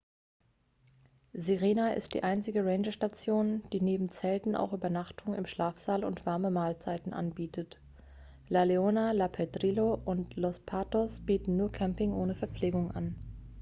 sirena 1.33 1.93
ist 1.93 2.15
die 2.15 2.23
einzige 2.23 2.65
rangerstation 2.65 3.61
die 3.71 3.81
neben 3.81 4.09
zelten 4.09 4.55
auch 4.55 4.73
übernachtung 4.73 5.35
im 5.35 5.45
schlafsaal 5.45 6.03
und 6.03 6.25
warme 6.25 6.49
mahlzeiten 6.49 7.13
anbietet 7.13 7.79
la 8.49 8.63
leona 8.63 9.13
san 9.15 9.31
pedrillo 9.31 10.01
und 10.03 10.35
los 10.37 10.59
patos 10.61 11.19
bieten 11.23 11.55
nur 11.55 11.71
camping 11.71 12.13
ohne 12.13 12.33
verpflegung 12.33 12.89
an 12.89 13.15